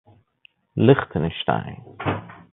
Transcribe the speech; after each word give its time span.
لیختناشتاین 0.77 1.77